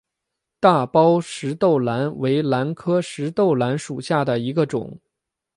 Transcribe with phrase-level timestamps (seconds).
[0.59, 4.99] 大苞石豆兰为兰科石豆兰属下的一个种。